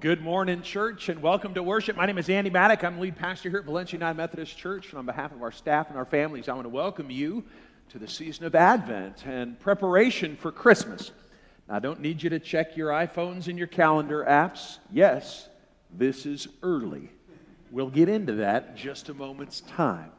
good 0.00 0.22
morning, 0.22 0.62
church, 0.62 1.08
and 1.08 1.20
welcome 1.20 1.54
to 1.54 1.62
worship. 1.62 1.96
My 1.96 2.06
name 2.06 2.18
is 2.18 2.28
Andy 2.28 2.50
Maddock. 2.50 2.84
I'm 2.84 3.00
lead 3.00 3.16
pastor 3.16 3.50
here 3.50 3.58
at 3.58 3.64
Valencia 3.64 3.96
United 3.96 4.16
Methodist 4.16 4.56
Church. 4.56 4.90
And 4.90 4.98
on 4.98 5.06
behalf 5.06 5.32
of 5.32 5.42
our 5.42 5.50
staff 5.50 5.88
and 5.88 5.98
our 5.98 6.04
families, 6.04 6.48
I 6.48 6.52
want 6.52 6.66
to 6.66 6.68
welcome 6.70 7.10
you 7.10 7.44
to 7.88 7.98
the 7.98 8.06
season 8.06 8.44
of 8.44 8.54
Advent 8.54 9.26
and 9.26 9.58
preparation 9.58 10.36
for 10.36 10.52
Christmas. 10.52 11.10
Now, 11.68 11.76
I 11.76 11.78
don't 11.80 12.00
need 12.00 12.22
you 12.22 12.30
to 12.30 12.38
check 12.38 12.76
your 12.76 12.90
iPhones 12.90 13.48
and 13.48 13.58
your 13.58 13.66
calendar 13.66 14.24
apps. 14.28 14.78
Yes, 14.92 15.48
this 15.90 16.26
is 16.26 16.46
early. 16.62 17.10
We'll 17.72 17.90
get 17.90 18.08
into 18.08 18.34
that 18.34 18.68
in 18.70 18.76
just 18.76 19.08
a 19.08 19.14
moment's 19.14 19.62
time. 19.62 20.12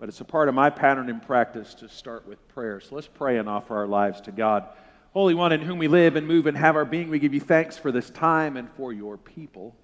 But 0.00 0.08
it's 0.08 0.22
a 0.22 0.24
part 0.24 0.48
of 0.48 0.56
my 0.56 0.70
pattern 0.70 1.08
in 1.08 1.20
practice 1.20 1.74
to 1.74 1.88
start 1.88 2.26
with 2.26 2.48
prayer. 2.48 2.80
So 2.80 2.96
let's 2.96 3.06
pray 3.06 3.38
and 3.38 3.48
offer 3.48 3.76
our 3.76 3.86
lives 3.86 4.20
to 4.22 4.32
God. 4.32 4.70
Holy 5.14 5.34
One, 5.34 5.52
in 5.52 5.60
whom 5.60 5.78
we 5.78 5.86
live 5.86 6.16
and 6.16 6.26
move 6.26 6.48
and 6.48 6.56
have 6.56 6.74
our 6.74 6.84
being, 6.84 7.08
we 7.08 7.20
give 7.20 7.32
you 7.32 7.40
thanks 7.40 7.78
for 7.78 7.92
this 7.92 8.10
time 8.10 8.56
and 8.56 8.68
for 8.72 8.92
your 8.92 9.16
people. 9.16 9.76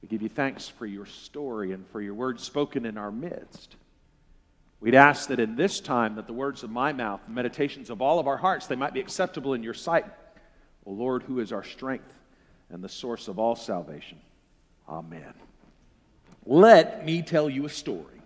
We 0.00 0.08
give 0.08 0.22
you 0.22 0.30
thanks 0.30 0.66
for 0.66 0.86
your 0.86 1.04
story 1.04 1.72
and 1.72 1.86
for 1.88 2.00
your 2.00 2.14
words 2.14 2.42
spoken 2.42 2.86
in 2.86 2.96
our 2.96 3.12
midst. 3.12 3.76
We'd 4.80 4.94
ask 4.94 5.28
that 5.28 5.40
in 5.40 5.56
this 5.56 5.80
time 5.80 6.14
that 6.14 6.26
the 6.26 6.32
words 6.32 6.62
of 6.62 6.70
my 6.70 6.94
mouth, 6.94 7.20
the 7.26 7.34
meditations 7.34 7.90
of 7.90 8.00
all 8.00 8.18
of 8.18 8.26
our 8.26 8.38
hearts, 8.38 8.66
they 8.66 8.76
might 8.76 8.94
be 8.94 9.00
acceptable 9.00 9.52
in 9.52 9.62
your 9.62 9.74
sight. 9.74 10.06
O 10.86 10.90
Lord, 10.90 11.22
who 11.24 11.40
is 11.40 11.52
our 11.52 11.64
strength 11.64 12.18
and 12.70 12.82
the 12.82 12.88
source 12.88 13.28
of 13.28 13.38
all 13.38 13.56
salvation. 13.56 14.18
Amen. 14.88 15.34
Let 16.46 17.04
me 17.04 17.20
tell 17.20 17.50
you 17.50 17.66
a 17.66 17.70
story. 17.70 18.22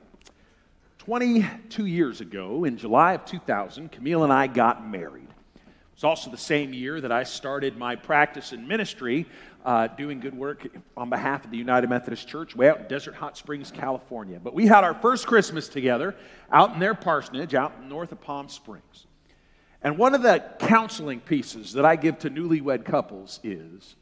22 0.98 1.87
years 1.87 2.20
ago, 2.20 2.62
in 2.62 2.77
July 2.77 3.15
of 3.15 3.25
2000, 3.25 3.91
Camille 3.91 4.23
and 4.23 4.33
I 4.33 4.47
got 4.47 4.89
married. 4.89 5.27
It's 6.01 6.05
also 6.07 6.31
the 6.31 6.39
same 6.39 6.73
year 6.73 6.99
that 6.99 7.13
I 7.13 7.25
started 7.25 7.77
my 7.77 7.95
practice 7.95 8.55
in 8.55 8.67
ministry, 8.67 9.27
uh, 9.67 9.87
doing 9.89 10.19
good 10.19 10.34
work 10.34 10.67
on 10.97 11.11
behalf 11.11 11.45
of 11.45 11.51
the 11.51 11.59
United 11.59 11.91
Methodist 11.91 12.27
Church 12.27 12.57
way 12.57 12.70
out 12.70 12.81
in 12.81 12.89
Desert 12.89 13.15
Hot 13.17 13.37
Springs, 13.37 13.70
California. 13.70 14.41
But 14.42 14.55
we 14.55 14.67
had 14.67 14.83
our 14.83 14.95
first 14.95 15.27
Christmas 15.27 15.69
together 15.69 16.17
out 16.51 16.73
in 16.73 16.79
their 16.81 16.95
parsonage, 16.95 17.55
out 17.55 17.84
north 17.84 18.12
of 18.12 18.23
Palm 18.23 18.48
Springs. 18.48 19.09
And 19.83 19.98
one 19.98 20.15
of 20.15 20.23
the 20.23 20.42
counseling 20.59 21.20
pieces 21.20 21.75
that 21.75 21.84
I 21.84 21.97
give 21.97 22.19
to 22.20 22.31
newlywed 22.31 22.87
couples 22.87 23.39
is 23.45 23.95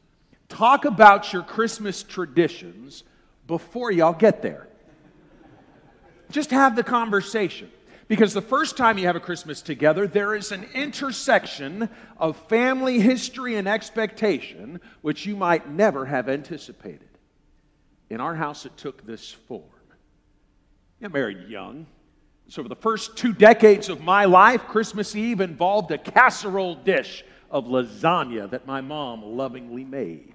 talk 0.49 0.85
about 0.85 1.33
your 1.33 1.43
Christmas 1.43 2.05
traditions 2.05 3.03
before 3.49 3.91
y'all 3.91 4.13
get 4.13 4.41
there. 4.41 4.69
Just 6.31 6.53
have 6.53 6.77
the 6.77 6.85
conversation. 6.85 7.73
Because 8.09 8.33
the 8.33 8.41
first 8.41 8.79
time 8.79 8.97
you 8.97 9.07
have 9.07 9.17
a 9.17 9.21
Christmas 9.21 9.61
together, 9.61 10.07
there 10.07 10.35
is 10.35 10.51
an 10.51 10.67
intersection 10.73 11.91
of 12.17 12.39
family 12.49 13.01
history 13.01 13.57
and 13.57 13.69
expectation 13.69 14.81
which 15.03 15.27
you 15.27 15.37
might 15.37 15.71
never 15.71 16.07
have 16.07 16.29
anticipated. 16.29 17.09
In 18.09 18.23
our 18.23 18.35
house, 18.35 18.65
it 18.65 18.77
took 18.79 19.05
this 19.07 19.31
form. 19.31 19.63
I 21.03 21.09
married 21.09 21.49
young. 21.49 21.87
So, 22.49 22.63
for 22.63 22.69
the 22.71 22.77
first 22.77 23.19
two 23.19 23.35
decades 23.35 23.91
of 23.91 24.01
my 24.01 24.25
life, 24.25 24.65
Christmas 24.65 25.15
Eve 25.15 25.43
involved 25.43 25.91
a 25.91 25.99
casserole 25.99 26.77
dish 26.77 27.23
of 27.51 27.67
lasagna 27.67 28.49
that 28.51 28.67
my 28.67 28.81
mom 28.81 29.23
lovingly 29.23 29.85
made. 29.85 30.33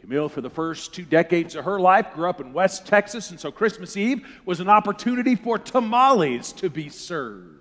Camille, 0.00 0.28
for 0.28 0.40
the 0.40 0.50
first 0.50 0.94
two 0.94 1.04
decades 1.04 1.54
of 1.54 1.64
her 1.64 1.80
life, 1.80 2.12
grew 2.14 2.28
up 2.28 2.40
in 2.40 2.52
West 2.52 2.86
Texas, 2.86 3.30
and 3.30 3.40
so 3.40 3.50
Christmas 3.50 3.96
Eve 3.96 4.26
was 4.44 4.60
an 4.60 4.68
opportunity 4.68 5.34
for 5.34 5.58
tamales 5.58 6.52
to 6.52 6.70
be 6.70 6.88
served. 6.88 7.58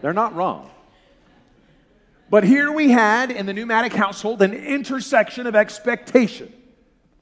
They're 0.00 0.12
not 0.12 0.34
wrong. 0.34 0.70
But 2.30 2.44
here 2.44 2.70
we 2.70 2.90
had 2.90 3.30
in 3.30 3.46
the 3.46 3.64
Maddock 3.64 3.94
household 3.94 4.42
an 4.42 4.52
intersection 4.52 5.46
of 5.46 5.56
expectation 5.56 6.52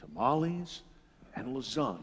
tamales 0.01 0.83
and 1.35 1.57
lasagna. 1.57 2.01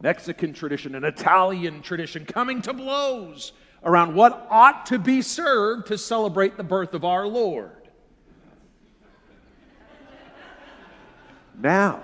Mexican 0.00 0.52
tradition 0.52 0.94
and 0.94 1.04
Italian 1.04 1.82
tradition 1.82 2.24
coming 2.24 2.62
to 2.62 2.72
blows 2.72 3.52
around 3.84 4.14
what 4.14 4.46
ought 4.50 4.86
to 4.86 4.98
be 4.98 5.22
served 5.22 5.86
to 5.88 5.98
celebrate 5.98 6.56
the 6.56 6.64
birth 6.64 6.94
of 6.94 7.04
our 7.04 7.26
Lord. 7.26 7.81
Now. 11.58 12.02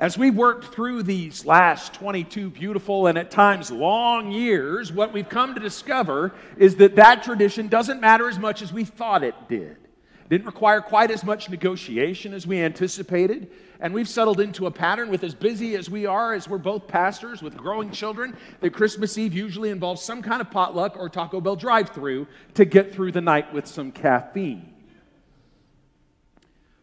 As 0.00 0.16
we've 0.16 0.34
worked 0.34 0.72
through 0.74 1.02
these 1.02 1.44
last 1.44 1.92
22 1.92 2.48
beautiful 2.48 3.06
and 3.06 3.18
at 3.18 3.30
times 3.30 3.70
long 3.70 4.30
years, 4.30 4.90
what 4.90 5.12
we've 5.12 5.28
come 5.28 5.54
to 5.54 5.60
discover 5.60 6.32
is 6.56 6.76
that 6.76 6.96
that 6.96 7.22
tradition 7.22 7.68
doesn't 7.68 8.00
matter 8.00 8.26
as 8.26 8.38
much 8.38 8.62
as 8.62 8.72
we 8.72 8.84
thought 8.84 9.22
it 9.22 9.34
did. 9.46 9.72
It 9.72 10.28
didn't 10.30 10.46
require 10.46 10.80
quite 10.80 11.10
as 11.10 11.22
much 11.22 11.50
negotiation 11.50 12.32
as 12.32 12.46
we 12.46 12.62
anticipated. 12.62 13.50
And 13.78 13.92
we've 13.92 14.08
settled 14.08 14.40
into 14.40 14.66
a 14.66 14.70
pattern 14.70 15.10
with 15.10 15.22
as 15.22 15.34
busy 15.34 15.74
as 15.74 15.90
we 15.90 16.06
are, 16.06 16.32
as 16.32 16.48
we're 16.48 16.56
both 16.56 16.86
pastors 16.86 17.42
with 17.42 17.54
growing 17.56 17.90
children, 17.90 18.34
that 18.60 18.70
Christmas 18.70 19.18
Eve 19.18 19.34
usually 19.34 19.68
involves 19.68 20.02
some 20.02 20.22
kind 20.22 20.40
of 20.40 20.50
potluck 20.50 20.96
or 20.96 21.10
Taco 21.10 21.42
Bell 21.42 21.56
drive 21.56 21.90
through 21.90 22.26
to 22.54 22.64
get 22.64 22.94
through 22.94 23.12
the 23.12 23.20
night 23.20 23.52
with 23.52 23.66
some 23.66 23.92
caffeine. 23.92 24.72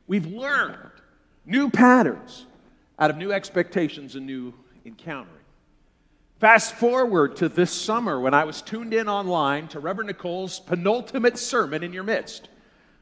We've 0.06 0.28
learned 0.28 0.92
new 1.48 1.70
patterns 1.70 2.46
out 3.00 3.10
of 3.10 3.18
new 3.18 3.32
expectations 3.32 4.16
and 4.16 4.26
new 4.26 4.54
encountering. 4.86 5.34
Fast 6.40 6.76
forward 6.76 7.38
to 7.38 7.50
this 7.50 7.72
summer 7.72 8.20
when 8.20 8.36
I 8.36 8.44
was 8.44 8.62
tuned 8.62 8.94
in 8.94 9.10
online 9.10 9.68
to 9.70 9.80
Reverend 9.80 10.08
Nicole's 10.08 10.60
penultimate 10.60 11.38
sermon 11.40 11.82
in 11.82 11.94
your 11.94 12.04
midst, 12.04 12.50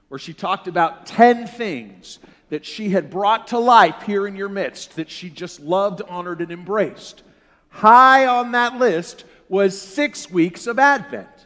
where 0.07 0.19
she 0.19 0.33
talked 0.33 0.69
about 0.69 1.05
10 1.05 1.47
things 1.47 2.19
that 2.49 2.65
she 2.65 2.89
had 2.89 3.09
brought 3.09 3.47
to 3.47 3.57
life 3.57 4.03
here 4.03 4.27
in 4.27 4.35
your 4.35 4.47
midst 4.47 4.95
that 4.95 5.09
she 5.09 5.29
just 5.29 5.59
loved, 5.59 6.01
honored, 6.07 6.39
and 6.39 6.51
embraced. 6.51 7.23
High 7.69 8.25
on 8.25 8.51
that 8.53 8.77
list 8.77 9.25
was 9.49 9.79
six 9.79 10.31
weeks 10.31 10.65
of 10.67 10.79
Advent. 10.79 11.44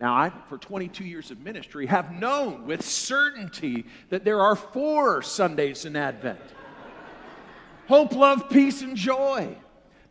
Now, 0.00 0.14
I, 0.14 0.32
for 0.48 0.58
22 0.58 1.04
years 1.04 1.30
of 1.32 1.40
ministry, 1.40 1.86
have 1.86 2.12
known 2.12 2.66
with 2.66 2.84
certainty 2.84 3.84
that 4.10 4.24
there 4.24 4.40
are 4.40 4.54
four 4.54 5.22
Sundays 5.22 5.84
in 5.84 5.96
Advent 5.96 6.40
hope, 7.88 8.12
love, 8.12 8.48
peace, 8.50 8.82
and 8.82 8.96
joy. 8.96 9.56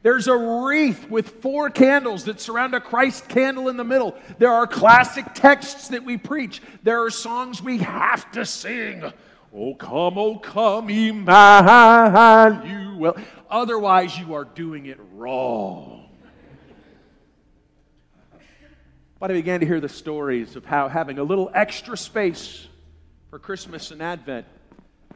There's 0.02 0.28
a 0.28 0.36
wreath 0.36 1.10
with 1.10 1.42
four 1.42 1.70
candles 1.70 2.26
that 2.26 2.42
surround 2.42 2.74
a 2.74 2.82
Christ 2.82 3.30
candle 3.30 3.70
in 3.70 3.78
the 3.78 3.84
middle. 3.84 4.16
There 4.40 4.52
are 4.52 4.68
classic 4.68 5.34
texts 5.34 5.88
that 5.90 6.04
we 6.04 6.18
preach. 6.18 6.62
There 6.84 7.04
are 7.04 7.10
songs 7.10 7.62
we 7.62 7.78
have 7.80 8.32
to 8.32 8.46
sing. 8.46 9.04
Oh, 9.54 9.76
come, 9.76 10.18
oh, 10.18 10.38
come, 10.38 10.90
Emmanuel. 10.90 11.28
Otherwise, 13.50 14.20
you 14.20 14.34
are 14.34 14.46
doing 14.46 14.88
it 14.88 15.00
wrong. 15.14 15.97
But 19.20 19.32
I 19.32 19.34
began 19.34 19.62
to 19.62 19.66
hear 19.66 19.80
the 19.80 19.90
stories 19.90 20.56
of 20.56 20.66
how 20.66 20.90
having 20.90 21.18
a 21.18 21.24
little 21.24 21.50
extra 21.54 21.98
space 21.98 22.68
for 23.30 23.40
Christmas 23.40 23.90
and 23.90 24.02
Advent 24.02 24.46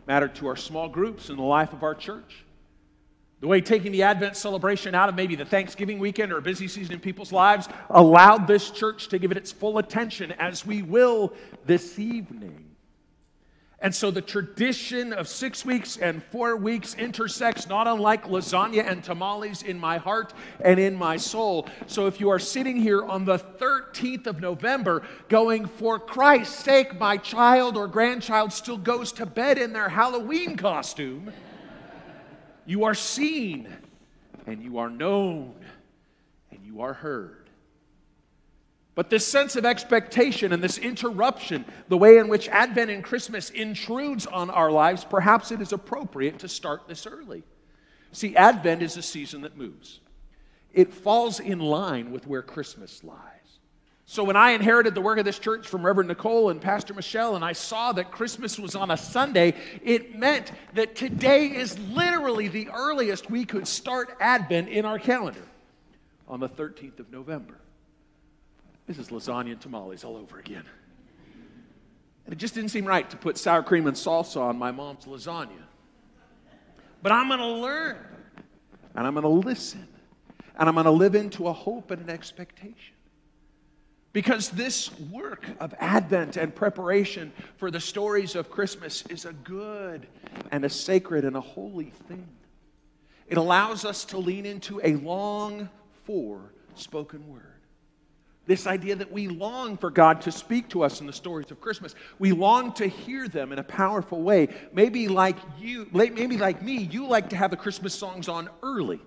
mattered 0.07 0.33
to 0.35 0.47
our 0.47 0.55
small 0.55 0.89
groups 0.89 1.29
and 1.29 1.37
the 1.37 1.43
life 1.43 1.71
of 1.71 1.83
our 1.83 1.93
church. 1.93 2.43
The 3.41 3.47
way 3.47 3.61
taking 3.61 3.91
the 3.91 4.03
Advent 4.03 4.35
celebration 4.35 4.95
out 4.95 5.09
of 5.09 5.15
maybe 5.15 5.35
the 5.35 5.45
Thanksgiving 5.45 5.99
weekend 5.99 6.31
or 6.31 6.37
a 6.37 6.41
busy 6.41 6.67
season 6.67 6.95
in 6.95 6.99
people's 6.99 7.31
lives 7.31 7.67
allowed 7.89 8.47
this 8.47 8.71
church 8.71 9.07
to 9.09 9.19
give 9.19 9.31
it 9.31 9.37
its 9.37 9.51
full 9.51 9.77
attention, 9.77 10.31
as 10.33 10.65
we 10.65 10.81
will 10.81 11.33
this 11.65 11.99
evening. 11.99 12.70
And 13.83 13.95
so 13.95 14.11
the 14.11 14.21
tradition 14.21 15.11
of 15.11 15.27
six 15.27 15.65
weeks 15.65 15.97
and 15.97 16.23
four 16.25 16.55
weeks 16.55 16.93
intersects 16.93 17.67
not 17.67 17.87
unlike 17.87 18.25
lasagna 18.25 18.87
and 18.87 19.03
tamales 19.03 19.63
in 19.63 19.79
my 19.79 19.97
heart 19.97 20.35
and 20.63 20.79
in 20.79 20.95
my 20.95 21.17
soul. 21.17 21.67
So 21.87 22.05
if 22.05 22.19
you 22.19 22.29
are 22.29 22.37
sitting 22.37 22.75
here 22.77 23.03
on 23.03 23.25
the 23.25 23.39
13th 23.39 24.27
of 24.27 24.39
November 24.39 25.03
going, 25.29 25.65
for 25.65 25.97
Christ's 25.97 26.63
sake, 26.63 26.99
my 26.99 27.17
child 27.17 27.75
or 27.75 27.87
grandchild 27.87 28.53
still 28.53 28.77
goes 28.77 29.11
to 29.13 29.25
bed 29.25 29.57
in 29.57 29.73
their 29.73 29.89
Halloween 29.89 30.57
costume, 30.57 31.31
you 32.67 32.83
are 32.83 32.93
seen 32.93 33.67
and 34.45 34.61
you 34.61 34.77
are 34.77 34.91
known 34.91 35.55
and 36.51 36.59
you 36.63 36.81
are 36.81 36.93
heard. 36.93 37.40
But 38.93 39.09
this 39.09 39.25
sense 39.25 39.55
of 39.55 39.65
expectation 39.65 40.51
and 40.51 40.61
this 40.61 40.77
interruption, 40.77 41.65
the 41.87 41.97
way 41.97 42.17
in 42.17 42.27
which 42.27 42.49
Advent 42.49 42.91
and 42.91 43.03
Christmas 43.03 43.49
intrudes 43.49 44.25
on 44.25 44.49
our 44.49 44.69
lives, 44.69 45.05
perhaps 45.05 45.51
it 45.51 45.61
is 45.61 45.71
appropriate 45.71 46.39
to 46.39 46.49
start 46.49 46.87
this 46.87 47.07
early. 47.07 47.43
See, 48.11 48.35
Advent 48.35 48.81
is 48.81 48.97
a 48.97 49.01
season 49.01 49.41
that 49.41 49.57
moves, 49.57 49.99
it 50.73 50.93
falls 50.93 51.39
in 51.39 51.59
line 51.59 52.11
with 52.11 52.27
where 52.27 52.41
Christmas 52.41 53.03
lies. 53.03 53.17
So 54.05 54.25
when 54.25 54.35
I 54.35 54.51
inherited 54.51 54.93
the 54.93 54.99
work 54.99 55.19
of 55.19 55.23
this 55.25 55.39
church 55.39 55.65
from 55.65 55.85
Reverend 55.85 56.09
Nicole 56.09 56.49
and 56.49 56.59
Pastor 56.59 56.93
Michelle, 56.93 57.37
and 57.37 57.45
I 57.45 57.53
saw 57.53 57.93
that 57.93 58.11
Christmas 58.11 58.59
was 58.59 58.75
on 58.75 58.91
a 58.91 58.97
Sunday, 58.97 59.53
it 59.81 60.19
meant 60.19 60.51
that 60.73 60.97
today 60.97 61.47
is 61.47 61.79
literally 61.79 62.49
the 62.49 62.67
earliest 62.73 63.31
we 63.31 63.45
could 63.45 63.65
start 63.65 64.17
Advent 64.19 64.67
in 64.67 64.83
our 64.83 64.99
calendar 64.99 65.47
on 66.27 66.41
the 66.41 66.49
13th 66.49 66.99
of 66.99 67.09
November. 67.09 67.60
This 68.91 69.07
is 69.07 69.07
lasagna 69.07 69.53
and 69.53 69.61
tamales 69.61 70.03
all 70.03 70.17
over 70.17 70.37
again. 70.37 70.65
And 72.25 72.33
it 72.33 72.37
just 72.37 72.53
didn't 72.53 72.71
seem 72.71 72.83
right 72.83 73.09
to 73.09 73.15
put 73.15 73.37
sour 73.37 73.63
cream 73.63 73.87
and 73.87 73.95
salsa 73.95 74.41
on 74.41 74.59
my 74.59 74.71
mom's 74.71 75.05
lasagna. 75.05 75.63
But 77.01 77.13
I'm 77.13 77.29
going 77.29 77.39
to 77.39 77.47
learn, 77.47 77.95
and 78.93 79.07
I'm 79.07 79.13
going 79.13 79.23
to 79.23 79.47
listen, 79.47 79.87
and 80.57 80.67
I'm 80.67 80.75
going 80.75 80.87
to 80.87 80.91
live 80.91 81.15
into 81.15 81.47
a 81.47 81.53
hope 81.53 81.91
and 81.91 82.01
an 82.01 82.09
expectation. 82.09 82.95
Because 84.11 84.49
this 84.49 84.91
work 85.09 85.45
of 85.61 85.73
Advent 85.79 86.35
and 86.35 86.53
preparation 86.53 87.31
for 87.55 87.71
the 87.71 87.79
stories 87.79 88.35
of 88.35 88.51
Christmas 88.51 89.05
is 89.07 89.23
a 89.23 89.31
good 89.31 90.05
and 90.51 90.65
a 90.65 90.69
sacred 90.69 91.23
and 91.23 91.37
a 91.37 91.41
holy 91.41 91.91
thing. 92.09 92.27
It 93.29 93.37
allows 93.37 93.85
us 93.85 94.03
to 94.05 94.17
lean 94.17 94.45
into 94.45 94.81
a 94.83 94.95
long 94.95 95.69
for 96.03 96.51
spoken 96.75 97.25
word. 97.29 97.50
This 98.51 98.67
idea 98.67 98.97
that 98.97 99.09
we 99.09 99.29
long 99.29 99.77
for 99.77 99.89
God 99.89 100.19
to 100.23 100.31
speak 100.33 100.67
to 100.71 100.83
us 100.83 100.99
in 100.99 101.07
the 101.07 101.13
stories 101.13 101.51
of 101.51 101.61
Christmas. 101.61 101.95
We 102.19 102.33
long 102.33 102.73
to 102.73 102.85
hear 102.85 103.29
them 103.29 103.53
in 103.53 103.59
a 103.59 103.63
powerful 103.63 104.21
way. 104.21 104.49
Maybe 104.73 105.07
like 105.07 105.37
you, 105.57 105.87
maybe 105.93 106.37
like 106.37 106.61
me, 106.61 106.79
you 106.79 107.07
like 107.07 107.29
to 107.29 107.37
have 107.37 107.51
the 107.51 107.55
Christmas 107.55 107.95
songs 107.95 108.27
on 108.27 108.49
early. 108.61 108.99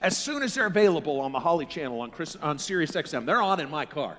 As 0.00 0.16
soon 0.16 0.44
as 0.44 0.54
they're 0.54 0.66
available 0.66 1.20
on 1.20 1.32
the 1.32 1.40
Holly 1.40 1.66
channel 1.66 2.00
on, 2.02 2.12
Chris, 2.12 2.36
on 2.36 2.60
Sirius 2.60 2.92
XM, 2.92 3.26
they're 3.26 3.42
on 3.42 3.58
in 3.58 3.68
my 3.68 3.86
car. 3.86 4.16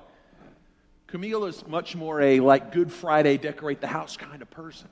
Camille 1.08 1.46
is 1.46 1.66
much 1.66 1.96
more 1.96 2.20
a 2.20 2.42
like 2.42 2.74
Good 2.74 2.92
Friday, 2.92 3.38
decorate 3.38 3.80
the 3.80 3.88
house 3.88 4.18
kind 4.18 4.42
of 4.42 4.52
person. 4.52 4.90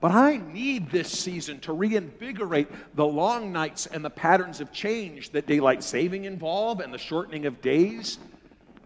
But 0.00 0.10
I 0.10 0.38
need 0.38 0.90
this 0.90 1.16
season 1.16 1.60
to 1.60 1.72
reinvigorate 1.72 2.96
the 2.96 3.06
long 3.06 3.52
nights 3.52 3.86
and 3.86 4.04
the 4.04 4.10
patterns 4.10 4.60
of 4.60 4.72
change 4.72 5.30
that 5.30 5.46
daylight 5.46 5.84
saving 5.84 6.24
involve 6.24 6.80
and 6.80 6.92
the 6.92 6.98
shortening 6.98 7.46
of 7.46 7.62
days 7.62 8.18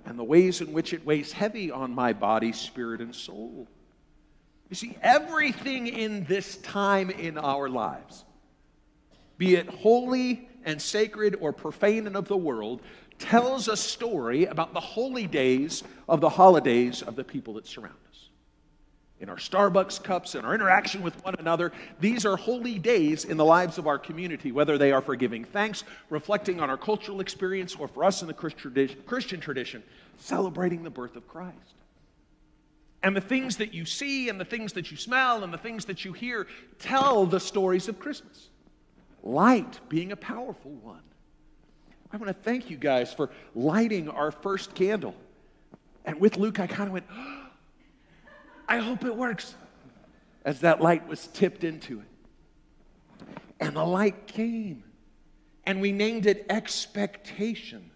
and 0.07 0.19
the 0.19 0.25
ways 0.25 0.61
in 0.61 0.73
which 0.73 0.93
it 0.93 1.05
weighs 1.05 1.33
heavy 1.33 1.71
on 1.71 1.95
my 1.95 2.13
body, 2.13 2.53
spirit, 2.53 3.01
and 3.01 3.15
soul. 3.15 3.69
You 4.71 4.77
see, 4.77 4.97
everything 5.03 5.87
in 5.89 6.25
this 6.25 6.57
time 6.59 7.11
in 7.11 7.37
our 7.39 7.69
lives, 7.69 8.25
be 9.37 9.57
it 9.57 9.69
holy 9.69 10.49
and 10.65 10.81
sacred 10.81 11.37
or 11.41 11.53
profane 11.53 12.07
and 12.07 12.17
of 12.17 12.29
the 12.29 12.37
world, 12.37 12.81
tells 13.19 13.69
a 13.69 13.77
story 13.77 14.47
about 14.47 14.73
the 14.73 14.81
holy 14.81 15.27
days 15.27 15.83
of 16.09 16.21
the 16.21 16.29
holidays 16.29 17.03
of 17.03 17.17
the 17.17 17.25
people 17.25 17.55
that 17.55 17.67
surround. 17.67 17.95
In 19.19 19.31
our 19.31 19.37
Starbucks 19.37 20.03
cups, 20.03 20.35
in 20.35 20.45
our 20.45 20.55
interaction 20.55 21.03
with 21.03 21.25
one 21.25 21.35
another, 21.39 21.73
these 22.01 22.27
are 22.27 22.37
holy 22.37 22.79
days 22.79 23.25
in 23.25 23.37
the 23.39 23.45
lives 23.45 23.79
of 23.79 23.87
our 23.87 23.99
community, 23.99 24.53
whether 24.53 24.77
they 24.77 24.93
are 24.93 25.01
for 25.01 25.17
giving 25.17 25.45
thanks, 25.45 25.85
reflecting 26.11 26.61
on 26.61 26.69
our 26.69 26.77
cultural 26.77 27.21
experience, 27.21 27.75
or 27.75 27.89
for 27.89 28.05
us 28.05 28.21
in 28.21 28.29
the 28.29 28.35
Christian 28.35 29.41
tradition, 29.41 29.83
celebrating 30.19 30.83
the 30.83 30.91
birth 30.91 31.17
of 31.17 31.27
Christ. 31.27 31.57
And 33.03 33.17
the 33.17 33.23
things 33.23 33.57
that 33.57 33.73
you 33.73 33.87
see, 33.87 34.29
and 34.29 34.39
the 34.39 34.45
things 34.45 34.75
that 34.75 34.91
you 34.91 34.97
smell, 34.97 35.45
and 35.45 35.53
the 35.53 35.59
things 35.59 35.87
that 35.87 36.05
you 36.05 36.13
hear 36.13 36.47
tell 36.79 37.25
the 37.25 37.41
stories 37.41 37.89
of 37.89 37.99
Christmas. 37.99 38.49
Light 39.23 39.81
being 39.89 40.13
a 40.13 40.17
powerful 40.17 40.73
one 40.83 41.01
I 42.13 42.17
want 42.19 42.29
to 42.29 42.43
thank 42.43 42.71
you 42.71 42.77
guys 42.77 43.13
for 43.13 43.31
lighting 43.55 44.09
our 44.09 44.31
first 44.31 44.75
candle. 44.75 45.15
And 46.05 46.21
with 46.21 46.37
Luke, 46.37 46.61
I 46.61 46.67
kind 46.67 46.89
of 46.89 46.93
went, 46.93 47.07
oh, 47.13 47.46
I 48.69 48.79
hope 48.79 49.05
it 49.05 49.15
works, 49.15 49.55
as 50.45 50.61
that 50.61 50.81
light 50.81 51.07
was 51.09 51.27
tipped 51.29 51.65
into 51.65 52.01
it. 52.01 53.27
And 53.61 53.77
the 53.77 53.85
light 53.85 54.27
came, 54.27 54.85
and 55.65 55.81
we 55.81 55.93
named 55.93 56.27
it 56.27 56.47
expectation. 56.51 57.91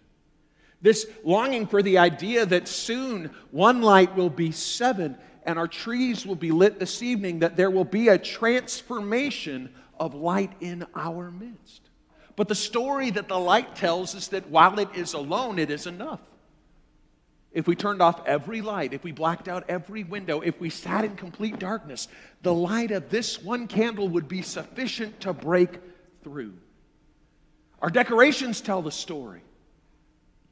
This 0.81 1.07
longing 1.23 1.67
for 1.67 1.83
the 1.83 1.99
idea 1.99 2.45
that 2.45 2.67
soon 2.67 3.31
one 3.51 3.81
light 3.81 4.15
will 4.15 4.29
be 4.29 4.51
seven 4.51 5.17
and 5.43 5.57
our 5.57 5.67
trees 5.67 6.25
will 6.25 6.35
be 6.35 6.51
lit 6.51 6.79
this 6.79 7.01
evening, 7.01 7.39
that 7.39 7.55
there 7.55 7.71
will 7.71 7.85
be 7.85 8.09
a 8.09 8.17
transformation 8.17 9.73
of 9.99 10.13
light 10.13 10.51
in 10.59 10.85
our 10.95 11.31
midst. 11.31 11.81
But 12.35 12.47
the 12.47 12.55
story 12.55 13.09
that 13.11 13.27
the 13.27 13.39
light 13.39 13.75
tells 13.75 14.15
is 14.15 14.29
that 14.29 14.49
while 14.49 14.79
it 14.79 14.89
is 14.95 15.13
alone, 15.13 15.59
it 15.59 15.69
is 15.69 15.87
enough. 15.87 16.21
If 17.53 17.67
we 17.67 17.75
turned 17.75 18.01
off 18.01 18.25
every 18.25 18.61
light, 18.61 18.93
if 18.93 19.03
we 19.03 19.11
blacked 19.11 19.47
out 19.47 19.65
every 19.67 20.03
window, 20.03 20.39
if 20.39 20.59
we 20.59 20.69
sat 20.69 21.03
in 21.03 21.15
complete 21.15 21.59
darkness, 21.59 22.07
the 22.43 22.53
light 22.53 22.91
of 22.91 23.09
this 23.09 23.41
one 23.41 23.67
candle 23.67 24.07
would 24.09 24.27
be 24.27 24.41
sufficient 24.41 25.19
to 25.21 25.33
break 25.33 25.79
through. 26.23 26.53
Our 27.81 27.89
decorations 27.89 28.61
tell 28.61 28.81
the 28.81 28.91
story 28.91 29.41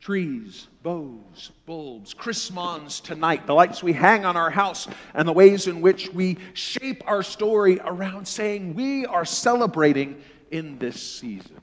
trees, 0.01 0.67
bows, 0.81 1.51
bulbs, 1.65 2.13
chrismons 2.13 3.01
tonight, 3.01 3.45
the 3.45 3.53
lights 3.53 3.83
we 3.83 3.91
hang 3.91 4.23
on 4.23 4.37
our 4.37 4.49
house, 4.49 4.87
and 5.13 5.27
the 5.27 5.33
ways 5.33 5.67
in 5.67 5.81
which 5.81 6.09
we 6.13 6.37
shape 6.53 7.03
our 7.05 7.21
story 7.21 7.79
around 7.83 8.25
saying 8.25 8.75
we 8.75 9.05
are 9.05 9.25
celebrating 9.25 10.21
in 10.51 10.79
this 10.79 11.01
season. 11.01 11.57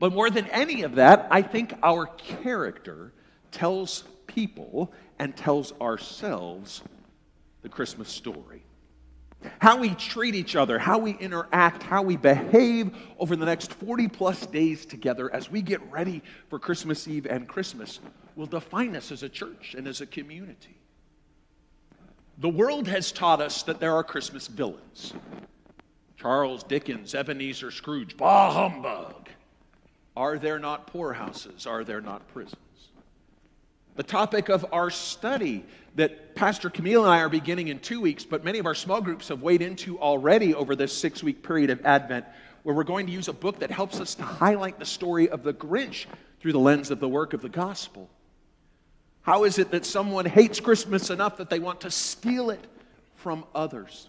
But 0.00 0.12
more 0.12 0.28
than 0.28 0.46
any 0.46 0.82
of 0.82 0.96
that, 0.96 1.28
I 1.30 1.42
think 1.42 1.72
our 1.82 2.06
character 2.06 3.12
tells 3.50 4.04
people 4.26 4.92
and 5.18 5.36
tells 5.36 5.72
ourselves 5.80 6.82
the 7.62 7.68
Christmas 7.68 8.08
story. 8.08 8.62
How 9.60 9.78
we 9.78 9.94
treat 9.94 10.34
each 10.34 10.56
other, 10.56 10.78
how 10.78 10.98
we 10.98 11.12
interact, 11.12 11.82
how 11.82 12.02
we 12.02 12.16
behave 12.16 12.90
over 13.18 13.36
the 13.36 13.46
next 13.46 13.72
40 13.74 14.08
plus 14.08 14.46
days 14.46 14.84
together 14.84 15.32
as 15.32 15.50
we 15.50 15.62
get 15.62 15.80
ready 15.90 16.22
for 16.48 16.58
Christmas 16.58 17.06
Eve 17.06 17.26
and 17.26 17.48
Christmas 17.48 18.00
will 18.34 18.46
define 18.46 18.96
us 18.96 19.12
as 19.12 19.22
a 19.22 19.28
church 19.28 19.74
and 19.76 19.86
as 19.86 20.00
a 20.00 20.06
community. 20.06 20.76
The 22.38 22.48
world 22.48 22.86
has 22.88 23.12
taught 23.12 23.40
us 23.40 23.62
that 23.64 23.80
there 23.80 23.94
are 23.94 24.04
Christmas 24.04 24.46
villains 24.46 25.12
Charles 26.16 26.64
Dickens, 26.64 27.14
Ebenezer 27.14 27.70
Scrooge, 27.70 28.16
bah 28.16 28.50
humbug. 28.52 29.28
Are 30.16 30.36
there 30.36 30.58
not 30.58 30.88
poorhouses? 30.88 31.64
Are 31.64 31.84
there 31.84 32.00
not 32.00 32.26
prisons? 32.28 32.56
The 33.98 34.04
topic 34.04 34.48
of 34.48 34.64
our 34.70 34.90
study 34.90 35.64
that 35.96 36.36
Pastor 36.36 36.70
Camille 36.70 37.02
and 37.02 37.12
I 37.12 37.18
are 37.18 37.28
beginning 37.28 37.66
in 37.66 37.80
two 37.80 38.00
weeks, 38.00 38.24
but 38.24 38.44
many 38.44 38.60
of 38.60 38.66
our 38.66 38.74
small 38.76 39.00
groups 39.00 39.26
have 39.26 39.42
weighed 39.42 39.60
into 39.60 39.98
already 39.98 40.54
over 40.54 40.76
this 40.76 40.96
six 40.96 41.20
week 41.20 41.42
period 41.42 41.68
of 41.68 41.84
Advent, 41.84 42.24
where 42.62 42.76
we're 42.76 42.84
going 42.84 43.06
to 43.06 43.12
use 43.12 43.26
a 43.26 43.32
book 43.32 43.58
that 43.58 43.72
helps 43.72 43.98
us 43.98 44.14
to 44.14 44.22
highlight 44.22 44.78
the 44.78 44.84
story 44.86 45.28
of 45.28 45.42
the 45.42 45.52
Grinch 45.52 46.06
through 46.38 46.52
the 46.52 46.60
lens 46.60 46.92
of 46.92 47.00
the 47.00 47.08
work 47.08 47.32
of 47.32 47.42
the 47.42 47.48
gospel. 47.48 48.08
How 49.22 49.42
is 49.42 49.58
it 49.58 49.72
that 49.72 49.84
someone 49.84 50.26
hates 50.26 50.60
Christmas 50.60 51.10
enough 51.10 51.38
that 51.38 51.50
they 51.50 51.58
want 51.58 51.80
to 51.80 51.90
steal 51.90 52.50
it 52.50 52.64
from 53.16 53.44
others? 53.52 54.08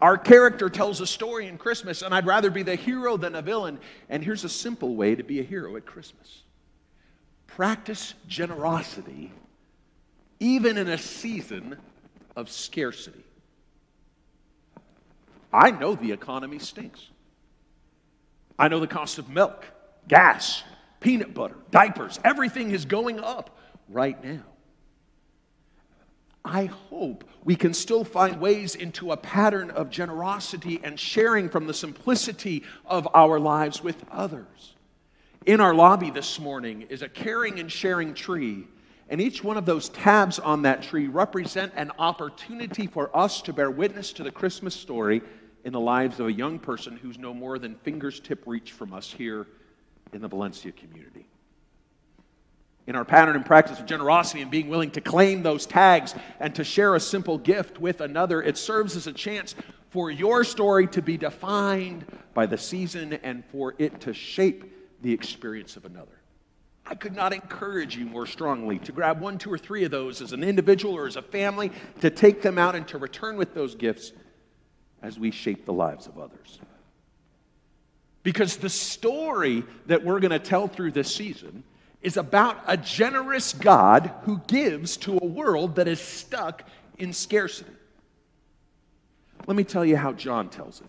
Our 0.00 0.18
character 0.18 0.68
tells 0.68 1.00
a 1.00 1.06
story 1.06 1.46
in 1.46 1.56
Christmas, 1.56 2.02
and 2.02 2.12
I'd 2.12 2.26
rather 2.26 2.50
be 2.50 2.64
the 2.64 2.74
hero 2.74 3.16
than 3.16 3.36
a 3.36 3.42
villain. 3.42 3.78
And 4.08 4.24
here's 4.24 4.42
a 4.42 4.48
simple 4.48 4.96
way 4.96 5.14
to 5.14 5.22
be 5.22 5.38
a 5.38 5.44
hero 5.44 5.76
at 5.76 5.86
Christmas 5.86 6.43
practice 7.56 8.14
generosity, 8.26 9.32
even 10.40 10.76
in 10.76 10.88
a 10.88 10.98
season 10.98 11.76
of 12.34 12.50
scarcity. 12.50 13.24
I 15.52 15.70
know 15.70 15.94
the 15.94 16.10
economy 16.10 16.58
stinks. 16.58 17.08
I 18.58 18.68
know 18.68 18.80
the 18.80 18.88
cost 18.88 19.18
of 19.18 19.28
milk, 19.28 19.64
gas, 20.08 20.64
peanut 20.98 21.32
butter, 21.32 21.56
diapers, 21.70 22.18
everything 22.24 22.72
is 22.72 22.84
going 22.84 23.20
up 23.20 23.56
right 23.88 24.22
now. 24.24 24.42
I 26.44 26.66
hope 26.66 27.24
we 27.44 27.56
can 27.56 27.72
still 27.72 28.04
find 28.04 28.40
ways 28.40 28.74
into 28.74 29.12
a 29.12 29.16
pattern 29.16 29.70
of 29.70 29.90
generosity 29.90 30.80
and 30.82 30.98
sharing 30.98 31.48
from 31.48 31.66
the 31.66 31.74
simplicity 31.74 32.64
of 32.84 33.08
our 33.14 33.38
lives 33.38 33.82
with 33.82 34.04
others. 34.10 34.73
In 35.46 35.60
our 35.60 35.74
lobby 35.74 36.10
this 36.10 36.40
morning 36.40 36.86
is 36.88 37.02
a 37.02 37.08
caring 37.08 37.60
and 37.60 37.70
sharing 37.70 38.14
tree, 38.14 38.66
and 39.10 39.20
each 39.20 39.44
one 39.44 39.58
of 39.58 39.66
those 39.66 39.90
tabs 39.90 40.38
on 40.38 40.62
that 40.62 40.82
tree 40.82 41.06
represent 41.06 41.74
an 41.76 41.92
opportunity 41.98 42.86
for 42.86 43.14
us 43.14 43.42
to 43.42 43.52
bear 43.52 43.70
witness 43.70 44.14
to 44.14 44.22
the 44.22 44.30
Christmas 44.30 44.74
story 44.74 45.20
in 45.64 45.74
the 45.74 45.80
lives 45.80 46.18
of 46.18 46.28
a 46.28 46.32
young 46.32 46.58
person 46.58 46.96
who's 46.96 47.18
no 47.18 47.34
more 47.34 47.58
than 47.58 47.74
fingers 47.74 48.20
tip 48.20 48.42
reach 48.46 48.72
from 48.72 48.94
us 48.94 49.12
here 49.12 49.46
in 50.14 50.22
the 50.22 50.28
Valencia 50.28 50.72
community. 50.72 51.26
In 52.86 52.96
our 52.96 53.04
pattern 53.04 53.36
and 53.36 53.44
practice 53.44 53.78
of 53.78 53.84
generosity 53.84 54.40
and 54.40 54.50
being 54.50 54.68
willing 54.68 54.92
to 54.92 55.02
claim 55.02 55.42
those 55.42 55.66
tags 55.66 56.14
and 56.40 56.54
to 56.54 56.64
share 56.64 56.94
a 56.94 57.00
simple 57.00 57.36
gift 57.36 57.78
with 57.78 58.00
another, 58.00 58.42
it 58.42 58.56
serves 58.56 58.96
as 58.96 59.06
a 59.06 59.12
chance 59.12 59.54
for 59.90 60.10
your 60.10 60.42
story 60.42 60.86
to 60.86 61.02
be 61.02 61.18
defined 61.18 62.06
by 62.32 62.46
the 62.46 62.56
season 62.56 63.12
and 63.22 63.44
for 63.52 63.74
it 63.76 64.00
to 64.00 64.14
shape 64.14 64.70
the 65.04 65.12
experience 65.12 65.76
of 65.76 65.84
another. 65.84 66.18
I 66.86 66.94
could 66.94 67.14
not 67.14 67.32
encourage 67.32 67.96
you 67.96 68.06
more 68.06 68.26
strongly 68.26 68.78
to 68.80 68.92
grab 68.92 69.20
one, 69.20 69.38
two, 69.38 69.52
or 69.52 69.58
three 69.58 69.84
of 69.84 69.90
those 69.90 70.20
as 70.22 70.32
an 70.32 70.42
individual 70.42 70.94
or 70.94 71.06
as 71.06 71.16
a 71.16 71.22
family, 71.22 71.70
to 72.00 72.10
take 72.10 72.42
them 72.42 72.58
out 72.58 72.74
and 72.74 72.88
to 72.88 72.98
return 72.98 73.36
with 73.36 73.54
those 73.54 73.74
gifts 73.74 74.12
as 75.02 75.18
we 75.18 75.30
shape 75.30 75.66
the 75.66 75.72
lives 75.72 76.06
of 76.06 76.18
others. 76.18 76.58
Because 78.22 78.56
the 78.56 78.70
story 78.70 79.62
that 79.86 80.02
we're 80.02 80.20
going 80.20 80.30
to 80.30 80.38
tell 80.38 80.68
through 80.68 80.92
this 80.92 81.14
season 81.14 81.62
is 82.00 82.16
about 82.16 82.58
a 82.66 82.78
generous 82.78 83.52
God 83.52 84.10
who 84.22 84.40
gives 84.46 84.96
to 84.98 85.18
a 85.18 85.26
world 85.26 85.76
that 85.76 85.86
is 85.86 86.00
stuck 86.00 86.66
in 86.98 87.12
scarcity. 87.12 87.70
Let 89.46 89.56
me 89.56 89.64
tell 89.64 89.84
you 89.84 89.98
how 89.98 90.12
John 90.12 90.48
tells 90.48 90.80
it. 90.80 90.86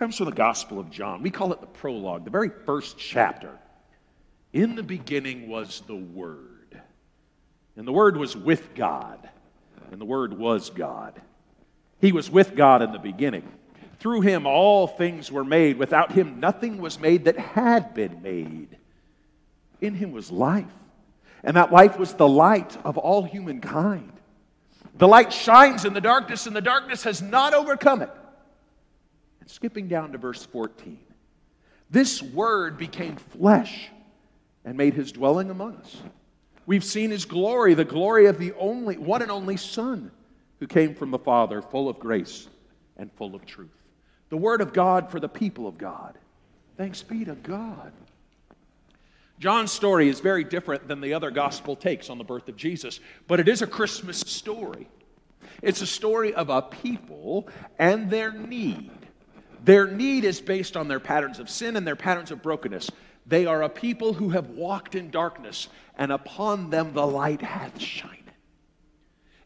Comes 0.00 0.16
from 0.16 0.30
the 0.30 0.32
Gospel 0.32 0.80
of 0.80 0.90
John. 0.90 1.22
We 1.22 1.28
call 1.30 1.52
it 1.52 1.60
the 1.60 1.66
prologue, 1.66 2.24
the 2.24 2.30
very 2.30 2.48
first 2.48 2.96
chapter. 2.96 3.50
In 4.50 4.74
the 4.74 4.82
beginning 4.82 5.46
was 5.46 5.82
the 5.86 5.94
Word, 5.94 6.80
and 7.76 7.86
the 7.86 7.92
Word 7.92 8.16
was 8.16 8.34
with 8.34 8.74
God, 8.74 9.28
and 9.92 10.00
the 10.00 10.06
Word 10.06 10.32
was 10.32 10.70
God. 10.70 11.20
He 12.00 12.12
was 12.12 12.30
with 12.30 12.56
God 12.56 12.80
in 12.80 12.92
the 12.92 12.98
beginning. 12.98 13.46
Through 13.98 14.22
him 14.22 14.46
all 14.46 14.86
things 14.86 15.30
were 15.30 15.44
made. 15.44 15.76
Without 15.76 16.12
him 16.12 16.40
nothing 16.40 16.78
was 16.78 16.98
made 16.98 17.26
that 17.26 17.36
had 17.36 17.92
been 17.92 18.22
made. 18.22 18.78
In 19.82 19.92
him 19.92 20.12
was 20.12 20.30
life, 20.30 20.72
and 21.44 21.58
that 21.58 21.72
life 21.72 21.98
was 21.98 22.14
the 22.14 22.26
light 22.26 22.74
of 22.86 22.96
all 22.96 23.22
humankind. 23.22 24.14
The 24.94 25.08
light 25.08 25.30
shines 25.30 25.84
in 25.84 25.92
the 25.92 26.00
darkness, 26.00 26.46
and 26.46 26.56
the 26.56 26.62
darkness 26.62 27.04
has 27.04 27.20
not 27.20 27.52
overcome 27.52 28.00
it. 28.00 28.10
Skipping 29.50 29.88
down 29.88 30.12
to 30.12 30.18
verse 30.18 30.44
14, 30.46 30.96
this 31.90 32.22
word 32.22 32.78
became 32.78 33.16
flesh 33.16 33.88
and 34.64 34.76
made 34.76 34.94
his 34.94 35.10
dwelling 35.10 35.50
among 35.50 35.74
us. 35.76 35.96
We've 36.66 36.84
seen 36.84 37.10
his 37.10 37.24
glory, 37.24 37.74
the 37.74 37.84
glory 37.84 38.26
of 38.26 38.38
the 38.38 38.52
only 38.52 38.96
one 38.96 39.22
and 39.22 39.30
only 39.30 39.56
Son 39.56 40.12
who 40.60 40.68
came 40.68 40.94
from 40.94 41.10
the 41.10 41.18
Father, 41.18 41.62
full 41.62 41.88
of 41.88 41.98
grace 41.98 42.48
and 42.96 43.12
full 43.14 43.34
of 43.34 43.44
truth. 43.44 43.70
The 44.28 44.36
word 44.36 44.60
of 44.60 44.72
God 44.72 45.10
for 45.10 45.18
the 45.18 45.28
people 45.28 45.66
of 45.66 45.76
God. 45.76 46.16
Thanks 46.76 47.02
be 47.02 47.24
to 47.24 47.34
God. 47.34 47.92
John's 49.40 49.72
story 49.72 50.08
is 50.08 50.20
very 50.20 50.44
different 50.44 50.86
than 50.86 51.00
the 51.00 51.14
other 51.14 51.32
gospel 51.32 51.74
takes 51.74 52.08
on 52.08 52.18
the 52.18 52.24
birth 52.24 52.48
of 52.48 52.56
Jesus, 52.56 53.00
but 53.26 53.40
it 53.40 53.48
is 53.48 53.62
a 53.62 53.66
Christmas 53.66 54.20
story. 54.20 54.86
It's 55.60 55.82
a 55.82 55.86
story 55.86 56.34
of 56.34 56.50
a 56.50 56.62
people 56.62 57.48
and 57.80 58.08
their 58.10 58.32
need. 58.32 58.92
Their 59.64 59.86
need 59.86 60.24
is 60.24 60.40
based 60.40 60.76
on 60.76 60.88
their 60.88 61.00
patterns 61.00 61.38
of 61.38 61.50
sin 61.50 61.76
and 61.76 61.86
their 61.86 61.96
patterns 61.96 62.30
of 62.30 62.42
brokenness. 62.42 62.90
They 63.26 63.46
are 63.46 63.62
a 63.62 63.68
people 63.68 64.14
who 64.14 64.30
have 64.30 64.50
walked 64.50 64.94
in 64.94 65.10
darkness, 65.10 65.68
and 65.96 66.10
upon 66.10 66.70
them 66.70 66.92
the 66.94 67.06
light 67.06 67.42
hath 67.42 67.78
shined. 67.80 68.16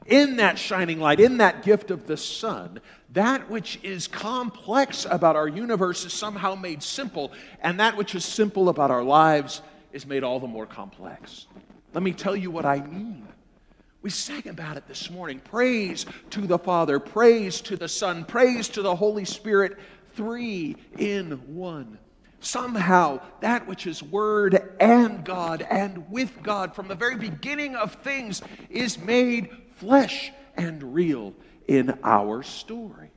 In 0.07 0.37
that 0.37 0.59
shining 0.59 1.01
light, 1.01 1.19
in 1.19 1.39
that 1.39 1.65
gift 1.65 1.91
of 1.91 2.07
the 2.07 2.17
sun, 2.17 2.81
that 3.13 3.51
which 3.51 3.81
is 3.83 4.07
complex 4.07 5.07
about 5.11 5.37
our 5.37 5.49
universe 5.49 6.05
is 6.05 6.13
somehow 6.13 6.55
made 6.55 6.83
simple, 6.83 7.33
and 7.61 7.81
that 7.81 7.97
which 7.97 8.15
is 8.15 8.25
simple 8.25 8.69
about 8.69 8.91
our 8.91 9.03
lives 9.03 9.63
is 9.93 10.07
made 10.07 10.23
all 10.23 10.41
the 10.41 10.47
more 10.47 10.67
complex. 10.67 11.47
Let 11.93 12.03
me 12.03 12.13
tell 12.13 12.37
you 12.37 12.51
what 12.51 12.67
I 12.67 12.81
mean. 12.81 13.27
We 14.03 14.11
sang 14.11 14.47
about 14.49 14.77
it 14.77 14.87
this 14.87 15.11
morning. 15.11 15.41
Praise 15.41 16.05
to 16.31 16.43
the 16.43 16.59
Father, 16.59 16.99
praise 16.99 17.63
to 17.63 17.77
the 17.77 17.89
Son, 17.89 18.27
praise 18.27 18.69
to 18.69 18.83
the 18.83 18.95
Holy 18.95 19.25
Spirit, 19.25 19.79
three 20.17 20.77
in 20.99 21.33
one. 21.55 21.99
Somehow, 22.41 23.21
that 23.41 23.67
which 23.67 23.87
is 23.87 24.03
Word 24.03 24.77
and 24.79 25.25
God 25.25 25.63
and 25.63 26.11
with 26.11 26.43
God 26.43 26.75
from 26.75 26.89
the 26.89 26.95
very 26.95 27.17
beginning 27.17 27.75
of 27.75 27.95
things 27.95 28.43
is 28.69 28.99
made 28.99 29.49
flesh 29.77 30.31
and 30.57 30.95
real 30.95 31.35
in 31.67 31.99
our 32.03 32.43
story. 32.43 33.11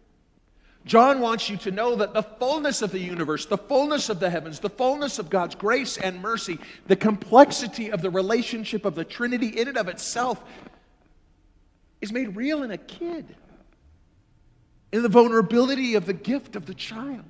John 0.86 1.20
wants 1.20 1.50
you 1.50 1.58
to 1.58 1.72
know 1.72 1.98
that 1.98 2.14
the 2.14 2.24
fullness 2.24 2.82
of 2.82 2.92
the 2.92 3.00
universe, 3.00 3.46
the 3.46 3.58
fullness 3.58 4.08
of 4.08 4.22
the 4.22 4.30
heavens, 4.30 4.60
the 4.60 4.70
fullness 4.70 5.20
of 5.20 5.30
God's 5.30 5.54
grace 5.54 5.98
and 5.98 6.22
mercy, 6.22 6.58
the 6.88 6.96
complexity 6.96 7.92
of 7.92 8.02
the 8.02 8.10
relationship 8.10 8.86
of 8.86 8.96
the 8.96 9.04
Trinity 9.04 9.50
in 9.50 9.68
and 9.68 9.78
of 9.78 9.90
itself 9.90 10.42
is 12.00 12.14
made 12.14 12.38
real 12.38 12.64
in 12.64 12.72
a 12.72 12.78
kid, 12.78 13.36
in 14.92 15.04
the 15.04 15.10
vulnerability 15.10 15.96
of 15.96 16.06
the 16.06 16.14
gift 16.14 16.56
of 16.56 16.66
the 16.66 16.74
child. 16.74 17.24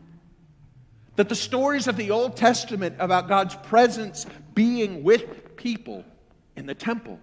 That 1.15 1.29
the 1.29 1.35
stories 1.35 1.87
of 1.87 1.97
the 1.97 2.11
Old 2.11 2.35
Testament 2.37 2.95
about 2.99 3.27
God's 3.27 3.55
presence 3.55 4.25
being 4.53 5.03
with 5.03 5.55
people 5.55 6.05
in 6.55 6.65
the 6.65 6.75
temple, 6.75 7.19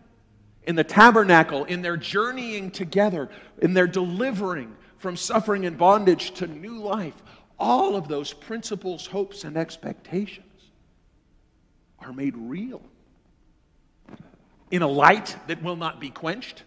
in 0.64 0.74
the 0.74 0.84
tabernacle, 0.84 1.64
in 1.64 1.82
their 1.82 1.96
journeying 1.96 2.70
together, 2.72 3.30
in 3.62 3.74
their 3.74 3.86
delivering, 3.86 4.74
from 4.98 5.16
suffering 5.16 5.66
and 5.66 5.78
bondage 5.78 6.32
to 6.32 6.46
new 6.46 6.78
life, 6.78 7.14
all 7.58 7.94
of 7.94 8.08
those 8.08 8.32
principles, 8.32 9.06
hopes, 9.06 9.44
and 9.44 9.56
expectations 9.56 10.46
are 12.00 12.12
made 12.12 12.36
real 12.36 12.82
in 14.70 14.82
a 14.82 14.88
light 14.88 15.36
that 15.46 15.62
will 15.62 15.76
not 15.76 16.00
be 16.00 16.10
quenched 16.10 16.64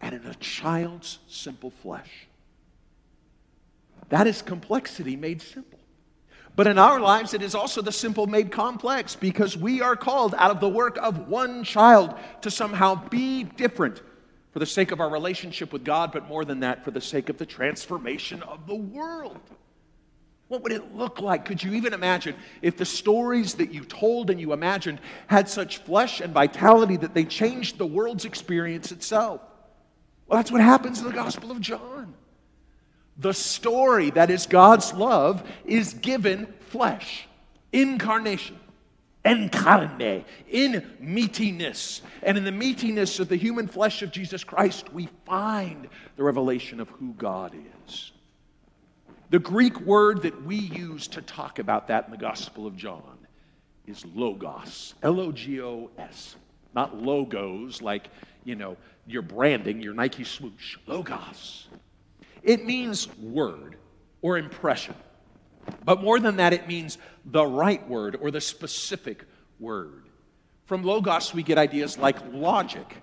and 0.00 0.14
in 0.14 0.26
a 0.26 0.34
child's 0.34 1.18
simple 1.28 1.70
flesh. 1.70 2.26
That 4.08 4.26
is 4.26 4.42
complexity 4.42 5.16
made 5.16 5.40
simple. 5.42 5.78
But 6.56 6.66
in 6.66 6.78
our 6.78 7.00
lives, 7.00 7.32
it 7.32 7.42
is 7.42 7.54
also 7.54 7.80
the 7.80 7.92
simple 7.92 8.26
made 8.26 8.50
complex 8.50 9.14
because 9.14 9.56
we 9.56 9.80
are 9.80 9.96
called 9.96 10.34
out 10.36 10.50
of 10.50 10.60
the 10.60 10.68
work 10.68 10.98
of 10.98 11.28
one 11.28 11.64
child 11.64 12.14
to 12.42 12.50
somehow 12.50 13.08
be 13.08 13.44
different 13.44 14.02
for 14.52 14.58
the 14.58 14.66
sake 14.66 14.90
of 14.90 15.00
our 15.00 15.08
relationship 15.08 15.72
with 15.72 15.84
God, 15.84 16.10
but 16.12 16.26
more 16.26 16.44
than 16.44 16.60
that, 16.60 16.84
for 16.84 16.90
the 16.90 17.00
sake 17.00 17.28
of 17.28 17.38
the 17.38 17.46
transformation 17.46 18.42
of 18.42 18.66
the 18.66 18.74
world. 18.74 19.40
What 20.48 20.64
would 20.64 20.72
it 20.72 20.96
look 20.96 21.20
like? 21.20 21.44
Could 21.44 21.62
you 21.62 21.74
even 21.74 21.94
imagine 21.94 22.34
if 22.60 22.76
the 22.76 22.84
stories 22.84 23.54
that 23.54 23.72
you 23.72 23.84
told 23.84 24.30
and 24.30 24.40
you 24.40 24.52
imagined 24.52 25.00
had 25.28 25.48
such 25.48 25.78
flesh 25.78 26.20
and 26.20 26.34
vitality 26.34 26.96
that 26.96 27.14
they 27.14 27.24
changed 27.24 27.78
the 27.78 27.86
world's 27.86 28.24
experience 28.24 28.90
itself? 28.90 29.40
Well, 30.30 30.38
that's 30.38 30.50
what 30.52 30.62
happens 30.62 31.00
in 31.00 31.06
the 31.06 31.12
Gospel 31.12 31.50
of 31.50 31.60
John. 31.60 32.14
The 33.18 33.34
story 33.34 34.10
that 34.10 34.30
is 34.30 34.46
God's 34.46 34.94
love 34.94 35.46
is 35.66 35.92
given 35.92 36.46
flesh, 36.60 37.26
incarnation 37.72 38.56
encarne, 39.24 40.24
in 40.48 40.82
meatiness. 41.02 42.00
And 42.22 42.38
in 42.38 42.44
the 42.44 42.52
meatiness 42.52 43.20
of 43.20 43.28
the 43.28 43.36
human 43.36 43.66
flesh 43.66 44.02
of 44.02 44.10
Jesus 44.10 44.44
Christ, 44.44 44.92
we 44.92 45.08
find 45.26 45.88
the 46.16 46.22
revelation 46.22 46.80
of 46.80 46.88
who 46.88 47.12
God 47.14 47.54
is. 47.86 48.12
The 49.30 49.38
Greek 49.38 49.78
word 49.80 50.22
that 50.22 50.44
we 50.44 50.56
use 50.56 51.06
to 51.08 51.22
talk 51.22 51.58
about 51.58 51.88
that 51.88 52.06
in 52.06 52.10
the 52.10 52.16
Gospel 52.16 52.66
of 52.66 52.76
John 52.76 53.18
is 53.86 54.04
logos, 54.14 54.94
L 55.02 55.20
O 55.20 55.32
G 55.32 55.60
O 55.60 55.90
S. 55.98 56.36
Not 56.74 56.96
logos 56.96 57.82
like, 57.82 58.08
you 58.44 58.54
know, 58.54 58.76
your 59.06 59.22
branding, 59.22 59.80
your 59.80 59.94
Nike 59.94 60.24
swoosh. 60.24 60.76
Logos. 60.86 61.68
It 62.42 62.64
means 62.64 63.08
word 63.18 63.76
or 64.22 64.38
impression. 64.38 64.94
But 65.84 66.02
more 66.02 66.18
than 66.18 66.36
that, 66.36 66.52
it 66.52 66.66
means 66.66 66.98
the 67.24 67.44
right 67.44 67.86
word 67.88 68.16
or 68.20 68.30
the 68.30 68.40
specific 68.40 69.24
word. 69.58 70.06
From 70.64 70.82
Logos, 70.82 71.34
we 71.34 71.42
get 71.42 71.58
ideas 71.58 71.98
like 71.98 72.16
logic, 72.32 72.96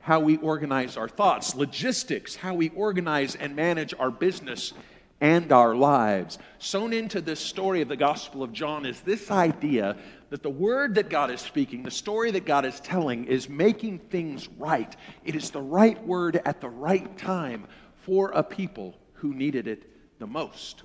how 0.00 0.20
we 0.20 0.36
organize 0.36 0.96
our 0.96 1.08
thoughts, 1.08 1.54
logistics, 1.54 2.36
how 2.36 2.54
we 2.54 2.68
organize 2.70 3.34
and 3.34 3.56
manage 3.56 3.94
our 3.98 4.10
business 4.10 4.72
and 5.20 5.52
our 5.52 5.74
lives. 5.74 6.38
Sewn 6.58 6.92
into 6.92 7.20
this 7.20 7.40
story 7.40 7.80
of 7.80 7.88
the 7.88 7.96
Gospel 7.96 8.42
of 8.42 8.52
John 8.52 8.84
is 8.84 9.00
this 9.00 9.30
idea 9.30 9.96
that 10.30 10.42
the 10.42 10.50
word 10.50 10.96
that 10.96 11.08
God 11.08 11.30
is 11.30 11.40
speaking, 11.40 11.82
the 11.82 11.90
story 11.90 12.30
that 12.32 12.44
God 12.44 12.64
is 12.64 12.80
telling, 12.80 13.24
is 13.24 13.48
making 13.48 14.00
things 14.00 14.48
right. 14.58 14.94
It 15.24 15.34
is 15.34 15.50
the 15.50 15.62
right 15.62 16.02
word 16.04 16.40
at 16.44 16.60
the 16.60 16.68
right 16.68 17.16
time 17.16 17.66
for 17.94 18.30
a 18.30 18.42
people 18.42 18.98
who 19.14 19.34
needed 19.34 19.66
it 19.66 19.84
the 20.18 20.26
most. 20.26 20.82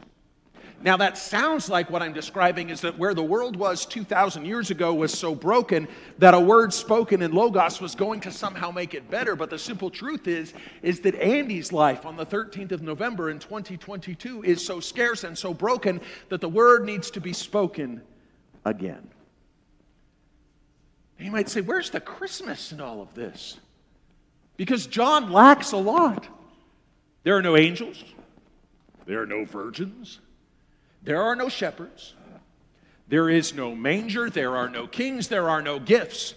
Now, 0.83 0.97
that 0.97 1.15
sounds 1.15 1.69
like 1.69 1.91
what 1.91 2.01
I'm 2.01 2.13
describing 2.13 2.71
is 2.71 2.81
that 2.81 2.97
where 2.97 3.13
the 3.13 3.21
world 3.21 3.55
was 3.55 3.85
2,000 3.85 4.45
years 4.45 4.71
ago 4.71 4.93
was 4.95 5.11
so 5.11 5.35
broken 5.35 5.87
that 6.17 6.33
a 6.33 6.39
word 6.39 6.73
spoken 6.73 7.21
in 7.21 7.33
Logos 7.33 7.79
was 7.79 7.93
going 7.93 8.19
to 8.21 8.31
somehow 8.31 8.71
make 8.71 8.95
it 8.95 9.07
better. 9.09 9.35
But 9.35 9.51
the 9.51 9.59
simple 9.59 9.91
truth 9.91 10.27
is, 10.27 10.53
is 10.81 11.01
that 11.01 11.13
Andy's 11.15 11.71
life 11.71 12.05
on 12.05 12.17
the 12.17 12.25
13th 12.25 12.71
of 12.71 12.81
November 12.81 13.29
in 13.29 13.37
2022 13.37 14.43
is 14.43 14.65
so 14.65 14.79
scarce 14.79 15.23
and 15.23 15.37
so 15.37 15.53
broken 15.53 16.01
that 16.29 16.41
the 16.41 16.49
word 16.49 16.83
needs 16.83 17.11
to 17.11 17.21
be 17.21 17.33
spoken 17.33 18.01
again. 18.65 19.07
And 21.19 21.27
you 21.27 21.31
might 21.31 21.49
say, 21.49 21.61
where's 21.61 21.91
the 21.91 21.99
Christmas 21.99 22.71
in 22.71 22.81
all 22.81 23.03
of 23.03 23.13
this? 23.13 23.59
Because 24.57 24.87
John 24.87 25.31
lacks 25.31 25.73
a 25.73 25.77
lot. 25.77 26.27
There 27.23 27.37
are 27.37 27.41
no 27.43 27.55
angels, 27.55 28.03
there 29.05 29.21
are 29.21 29.27
no 29.27 29.45
virgins. 29.45 30.19
There 31.03 31.21
are 31.21 31.35
no 31.35 31.49
shepherds. 31.49 32.13
There 33.07 33.29
is 33.29 33.53
no 33.53 33.75
manger. 33.75 34.29
There 34.29 34.55
are 34.55 34.69
no 34.69 34.87
kings. 34.87 35.27
There 35.27 35.49
are 35.49 35.61
no 35.61 35.79
gifts. 35.79 36.35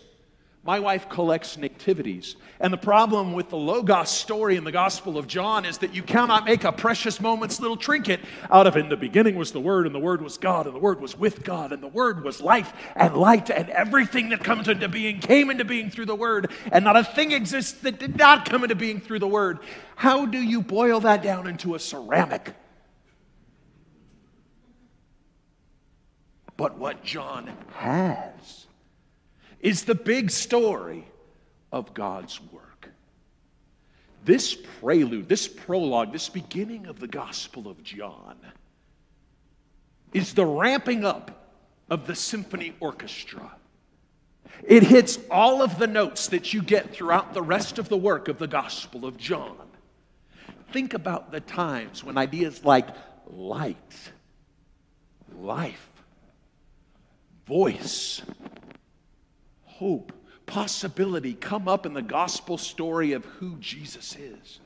My 0.66 0.80
wife 0.80 1.10
collects 1.10 1.58
nativities. 1.58 2.36
And 2.58 2.72
the 2.72 2.78
problem 2.78 3.34
with 3.34 3.50
the 3.50 3.56
Logos 3.56 4.10
story 4.10 4.56
in 4.56 4.64
the 4.64 4.72
Gospel 4.72 5.18
of 5.18 5.26
John 5.26 5.66
is 5.66 5.76
that 5.78 5.94
you 5.94 6.02
cannot 6.02 6.46
make 6.46 6.64
a 6.64 6.72
precious 6.72 7.20
moment's 7.20 7.60
little 7.60 7.76
trinket 7.76 8.20
out 8.50 8.66
of 8.66 8.74
in 8.74 8.88
the 8.88 8.96
beginning 8.96 9.36
was 9.36 9.52
the 9.52 9.60
Word, 9.60 9.84
and 9.84 9.94
the 9.94 10.00
Word 10.00 10.22
was 10.22 10.38
God, 10.38 10.66
and 10.66 10.74
the 10.74 10.80
Word 10.80 11.02
was 11.02 11.18
with 11.18 11.44
God, 11.44 11.72
and 11.72 11.82
the 11.82 11.88
Word 11.88 12.24
was 12.24 12.40
life 12.40 12.72
and 12.96 13.14
light, 13.14 13.50
and 13.50 13.68
everything 13.68 14.30
that 14.30 14.42
comes 14.42 14.66
into 14.66 14.88
being 14.88 15.20
came 15.20 15.50
into 15.50 15.66
being 15.66 15.90
through 15.90 16.06
the 16.06 16.14
Word, 16.14 16.50
and 16.72 16.82
not 16.82 16.96
a 16.96 17.04
thing 17.04 17.32
exists 17.32 17.72
that 17.82 17.98
did 17.98 18.16
not 18.16 18.48
come 18.48 18.62
into 18.62 18.74
being 18.74 19.00
through 19.00 19.18
the 19.18 19.28
Word. 19.28 19.58
How 19.96 20.24
do 20.24 20.38
you 20.38 20.62
boil 20.62 21.00
that 21.00 21.22
down 21.22 21.46
into 21.46 21.74
a 21.74 21.78
ceramic? 21.78 22.54
But 26.56 26.78
what 26.78 27.02
John 27.02 27.50
has 27.74 28.66
is 29.60 29.84
the 29.84 29.94
big 29.94 30.30
story 30.30 31.06
of 31.72 31.94
God's 31.94 32.40
work. 32.52 32.90
This 34.24 34.54
prelude, 34.54 35.28
this 35.28 35.48
prologue, 35.48 36.12
this 36.12 36.28
beginning 36.28 36.86
of 36.86 37.00
the 37.00 37.08
Gospel 37.08 37.68
of 37.68 37.82
John 37.82 38.36
is 40.12 40.32
the 40.32 40.46
ramping 40.46 41.04
up 41.04 41.50
of 41.90 42.06
the 42.06 42.14
symphony 42.14 42.74
orchestra. 42.80 43.52
It 44.62 44.84
hits 44.84 45.18
all 45.30 45.60
of 45.60 45.78
the 45.78 45.86
notes 45.86 46.28
that 46.28 46.52
you 46.54 46.62
get 46.62 46.92
throughout 46.92 47.34
the 47.34 47.42
rest 47.42 47.78
of 47.78 47.88
the 47.88 47.96
work 47.96 48.28
of 48.28 48.38
the 48.38 48.46
Gospel 48.46 49.04
of 49.04 49.16
John. 49.16 49.56
Think 50.72 50.94
about 50.94 51.32
the 51.32 51.40
times 51.40 52.02
when 52.02 52.16
ideas 52.16 52.64
like 52.64 52.88
light, 53.26 53.76
life, 55.36 55.90
voice, 57.46 58.22
hope, 59.64 60.12
possibility 60.46 61.34
come 61.34 61.68
up 61.68 61.86
in 61.86 61.94
the 61.94 62.02
gospel 62.02 62.58
story 62.58 63.12
of 63.12 63.24
who 63.24 63.56
Jesus 63.58 64.16
is. 64.16 64.60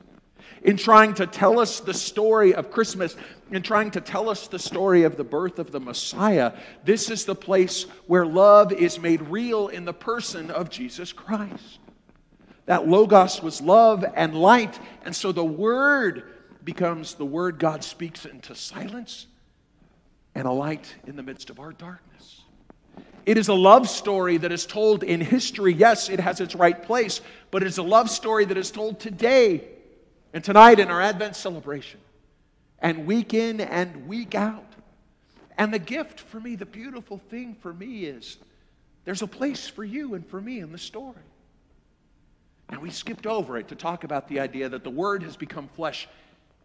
In 0.61 0.75
trying 0.75 1.13
to 1.15 1.27
tell 1.27 1.59
us 1.59 1.79
the 1.79 1.93
story 1.93 2.53
of 2.53 2.69
Christmas, 2.69 3.15
in 3.51 3.61
trying 3.61 3.91
to 3.91 4.01
tell 4.01 4.29
us 4.29 4.47
the 4.47 4.59
story 4.59 5.03
of 5.03 5.15
the 5.15 5.23
birth 5.23 5.57
of 5.57 5.71
the 5.71 5.79
Messiah, 5.79 6.53
this 6.83 7.09
is 7.09 7.23
the 7.23 7.35
place 7.35 7.83
where 8.07 8.25
love 8.25 8.73
is 8.73 8.99
made 8.99 9.21
real 9.21 9.69
in 9.69 9.85
the 9.85 9.93
person 9.93 10.51
of 10.51 10.69
Jesus 10.69 11.13
Christ. 11.13 11.79
That 12.65 12.87
Logos 12.87 13.41
was 13.41 13.61
love 13.61 14.03
and 14.15 14.35
light, 14.35 14.77
and 15.05 15.15
so 15.15 15.31
the 15.31 15.45
Word 15.45 16.23
becomes 16.63 17.13
the 17.13 17.25
Word 17.25 17.57
God 17.57 17.83
speaks 17.83 18.25
into 18.25 18.53
silence 18.53 19.27
and 20.35 20.45
a 20.45 20.51
light 20.51 20.93
in 21.07 21.15
the 21.15 21.23
midst 21.23 21.49
of 21.49 21.59
our 21.59 21.71
darkness. 21.71 22.38
It 23.29 23.37
is 23.37 23.47
a 23.47 23.53
love 23.53 23.87
story 23.87 24.37
that 24.37 24.51
is 24.51 24.65
told 24.65 25.03
in 25.03 25.21
history. 25.21 25.71
Yes, 25.71 26.09
it 26.09 26.19
has 26.19 26.41
its 26.41 26.55
right 26.55 26.81
place, 26.81 27.21
but 27.51 27.61
it 27.61 27.67
is 27.67 27.77
a 27.77 27.83
love 27.83 28.09
story 28.09 28.43
that 28.45 28.57
is 28.57 28.71
told 28.71 28.99
today 28.99 29.65
and 30.33 30.43
tonight 30.43 30.79
in 30.79 30.87
our 30.89 30.99
Advent 30.99 31.35
celebration, 31.35 31.99
and 32.79 33.05
week 33.05 33.35
in 33.35 33.61
and 33.61 34.07
week 34.07 34.33
out. 34.33 34.73
And 35.59 35.71
the 35.71 35.77
gift 35.77 36.21
for 36.21 36.39
me, 36.39 36.55
the 36.55 36.65
beautiful 36.65 37.21
thing 37.29 37.55
for 37.61 37.71
me 37.71 38.05
is 38.05 38.37
there's 39.05 39.21
a 39.21 39.27
place 39.27 39.67
for 39.67 39.83
you 39.83 40.15
and 40.15 40.25
for 40.25 40.41
me 40.41 40.57
in 40.57 40.71
the 40.71 40.79
story. 40.79 41.13
And 42.69 42.81
we 42.81 42.89
skipped 42.89 43.27
over 43.27 43.59
it 43.59 43.67
to 43.67 43.75
talk 43.75 44.05
about 44.05 44.27
the 44.27 44.39
idea 44.39 44.69
that 44.69 44.83
the 44.83 44.89
Word 44.89 45.21
has 45.21 45.37
become 45.37 45.69
flesh 45.75 46.07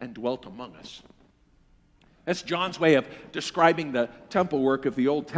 and 0.01 0.15
dwelt 0.15 0.47
among 0.47 0.75
us. 0.77 1.03
That's 2.25 2.41
John's 2.41 2.79
way 2.79 2.95
of 2.95 3.07
describing 3.31 3.91
the 3.91 4.09
temple 4.29 4.61
work 4.61 4.85
of 4.85 4.95
the 4.95 5.07
Old 5.07 5.31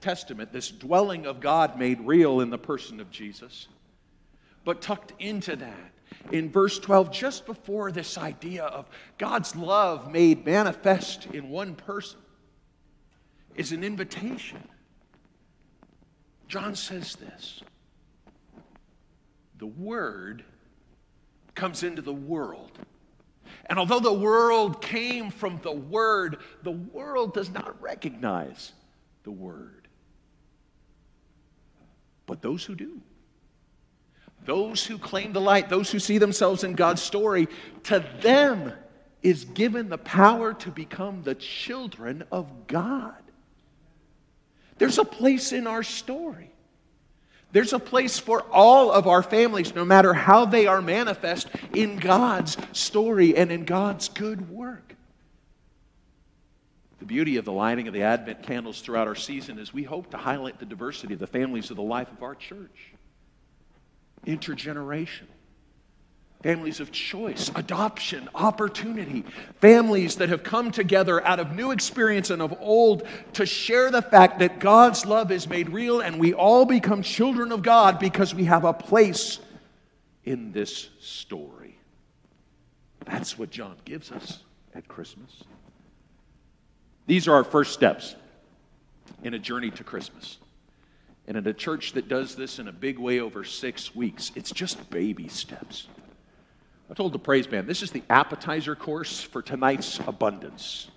Testament, 0.00 0.52
this 0.52 0.70
dwelling 0.70 1.26
of 1.26 1.40
God 1.40 1.78
made 1.78 2.00
real 2.00 2.40
in 2.40 2.48
the 2.48 2.58
person 2.58 2.98
of 2.98 3.10
Jesus. 3.10 3.68
But 4.64 4.80
tucked 4.80 5.12
into 5.18 5.56
that, 5.56 5.92
in 6.32 6.50
verse 6.50 6.78
12, 6.78 7.12
just 7.12 7.46
before 7.46 7.92
this 7.92 8.16
idea 8.16 8.64
of 8.64 8.86
God's 9.18 9.54
love 9.54 10.10
made 10.10 10.44
manifest 10.46 11.26
in 11.26 11.50
one 11.50 11.74
person, 11.74 12.18
is 13.54 13.72
an 13.72 13.84
invitation. 13.84 14.66
John 16.48 16.74
says 16.74 17.16
this 17.16 17.60
The 19.58 19.66
Word 19.66 20.44
comes 21.54 21.82
into 21.82 22.00
the 22.00 22.14
world 22.14 22.72
and 23.66 23.78
although 23.78 24.00
the 24.00 24.12
world 24.12 24.80
came 24.82 25.30
from 25.30 25.60
the 25.62 25.72
Word, 25.72 26.38
the 26.62 26.70
world 26.70 27.34
does 27.34 27.50
not 27.50 27.80
recognize 27.80 28.72
the 29.22 29.30
Word. 29.30 29.88
But 32.26 32.42
those 32.42 32.64
who 32.64 32.74
do, 32.74 33.00
those 34.44 34.86
who 34.86 34.98
claim 34.98 35.32
the 35.32 35.40
light, 35.40 35.68
those 35.68 35.90
who 35.90 35.98
see 35.98 36.18
themselves 36.18 36.64
in 36.64 36.74
God's 36.74 37.02
story, 37.02 37.48
to 37.84 38.04
them 38.20 38.72
is 39.22 39.44
given 39.44 39.88
the 39.88 39.98
power 39.98 40.54
to 40.54 40.70
become 40.70 41.22
the 41.22 41.34
children 41.34 42.24
of 42.32 42.66
God. 42.66 43.14
There's 44.78 44.98
a 44.98 45.04
place 45.04 45.52
in 45.52 45.66
our 45.66 45.82
story 45.82 46.50
there's 47.52 47.72
a 47.72 47.78
place 47.78 48.18
for 48.18 48.42
all 48.52 48.92
of 48.92 49.06
our 49.06 49.22
families, 49.22 49.74
no 49.74 49.84
matter 49.84 50.14
how 50.14 50.44
they 50.44 50.66
are 50.66 50.80
manifest 50.80 51.48
in 51.74 51.96
God's 51.96 52.56
story 52.72 53.36
and 53.36 53.50
in 53.50 53.64
God's 53.64 54.08
good 54.08 54.50
work. 54.50 54.94
The 57.00 57.06
beauty 57.06 57.38
of 57.38 57.44
the 57.44 57.52
lighting 57.52 57.88
of 57.88 57.94
the 57.94 58.02
Advent 58.02 58.42
candles 58.42 58.80
throughout 58.80 59.08
our 59.08 59.14
season 59.14 59.58
is 59.58 59.72
we 59.72 59.82
hope 59.82 60.10
to 60.10 60.18
highlight 60.18 60.58
the 60.58 60.66
diversity 60.66 61.14
of 61.14 61.20
the 61.20 61.26
families 61.26 61.70
of 61.70 61.76
the 61.76 61.82
life 61.82 62.12
of 62.12 62.22
our 62.22 62.34
church. 62.34 62.92
Intergenerational 64.26 65.39
families 66.42 66.80
of 66.80 66.90
choice, 66.90 67.50
adoption, 67.54 68.28
opportunity, 68.34 69.24
families 69.60 70.16
that 70.16 70.30
have 70.30 70.42
come 70.42 70.70
together 70.70 71.24
out 71.26 71.38
of 71.38 71.54
new 71.54 71.70
experience 71.70 72.30
and 72.30 72.40
of 72.40 72.54
old 72.60 73.06
to 73.34 73.44
share 73.44 73.90
the 73.90 74.00
fact 74.00 74.38
that 74.38 74.58
God's 74.58 75.04
love 75.04 75.30
is 75.30 75.48
made 75.48 75.68
real 75.68 76.00
and 76.00 76.18
we 76.18 76.32
all 76.32 76.64
become 76.64 77.02
children 77.02 77.52
of 77.52 77.62
God 77.62 77.98
because 77.98 78.34
we 78.34 78.44
have 78.44 78.64
a 78.64 78.72
place 78.72 79.38
in 80.24 80.52
this 80.52 80.88
story. 81.00 81.78
That's 83.04 83.38
what 83.38 83.50
John 83.50 83.76
gives 83.84 84.10
us 84.10 84.40
at 84.74 84.88
Christmas. 84.88 85.44
These 87.06 87.28
are 87.28 87.34
our 87.34 87.44
first 87.44 87.72
steps 87.72 88.14
in 89.22 89.34
a 89.34 89.38
journey 89.38 89.70
to 89.72 89.84
Christmas. 89.84 90.38
And 91.26 91.36
in 91.36 91.46
a 91.46 91.52
church 91.52 91.92
that 91.92 92.08
does 92.08 92.34
this 92.34 92.58
in 92.58 92.68
a 92.68 92.72
big 92.72 92.98
way 92.98 93.20
over 93.20 93.44
six 93.44 93.94
weeks, 93.94 94.32
it's 94.34 94.50
just 94.50 94.90
baby 94.90 95.28
steps. 95.28 95.86
I 96.90 96.94
told 96.94 97.12
the 97.12 97.20
praise 97.20 97.46
band, 97.46 97.68
this 97.68 97.82
is 97.82 97.92
the 97.92 98.02
appetizer 98.10 98.74
course 98.74 99.22
for 99.22 99.42
tonight's 99.42 100.00
abundance. 100.08 100.88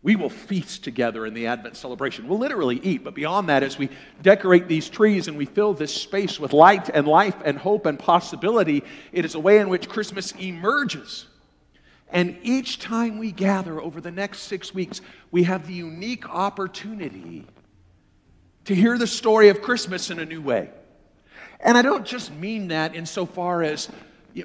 We 0.00 0.16
will 0.16 0.30
feast 0.30 0.84
together 0.84 1.26
in 1.26 1.34
the 1.34 1.46
Advent 1.46 1.76
celebration. 1.76 2.28
We'll 2.28 2.38
literally 2.38 2.78
eat, 2.82 3.02
but 3.02 3.14
beyond 3.14 3.48
that, 3.48 3.62
as 3.62 3.78
we 3.78 3.88
decorate 4.22 4.68
these 4.68 4.88
trees 4.88 5.26
and 5.26 5.36
we 5.36 5.46
fill 5.46 5.72
this 5.72 5.92
space 5.92 6.38
with 6.38 6.52
light 6.52 6.88
and 6.90 7.08
life 7.08 7.34
and 7.44 7.58
hope 7.58 7.86
and 7.86 7.98
possibility, 7.98 8.84
it 9.12 9.24
is 9.24 9.34
a 9.34 9.40
way 9.40 9.58
in 9.58 9.70
which 9.70 9.88
Christmas 9.88 10.32
emerges. 10.32 11.26
And 12.10 12.36
each 12.42 12.78
time 12.78 13.18
we 13.18 13.32
gather 13.32 13.80
over 13.80 14.00
the 14.00 14.12
next 14.12 14.42
six 14.42 14.72
weeks, 14.72 15.00
we 15.32 15.44
have 15.44 15.66
the 15.66 15.72
unique 15.72 16.28
opportunity 16.28 17.44
to 18.66 18.74
hear 18.74 18.98
the 18.98 19.06
story 19.06 19.48
of 19.48 19.62
Christmas 19.62 20.10
in 20.10 20.20
a 20.20 20.26
new 20.26 20.42
way. 20.42 20.68
And 21.58 21.76
I 21.76 21.82
don't 21.82 22.06
just 22.06 22.30
mean 22.30 22.68
that 22.68 22.94
insofar 22.94 23.62
as 23.62 23.88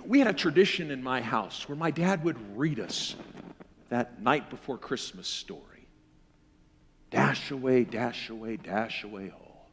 we 0.05 0.19
had 0.19 0.27
a 0.27 0.33
tradition 0.33 0.91
in 0.91 1.01
my 1.01 1.21
house 1.21 1.67
where 1.67 1.75
my 1.75 1.91
dad 1.91 2.23
would 2.23 2.37
read 2.57 2.79
us 2.79 3.15
that 3.89 4.21
night 4.21 4.49
before 4.49 4.77
Christmas 4.77 5.27
story. 5.27 5.87
Dash 7.09 7.49
away, 7.49 7.85
dash 7.85 8.29
away, 8.29 8.57
dash 8.57 9.03
away 9.03 9.31
all. 9.33 9.69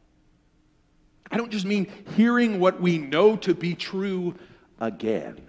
I 1.29 1.37
don't 1.37 1.51
just 1.51 1.65
mean 1.65 1.91
hearing 2.15 2.59
what 2.59 2.81
we 2.81 2.97
know 2.97 3.35
to 3.37 3.53
be 3.53 3.75
true 3.75 4.33
again. 4.79 5.39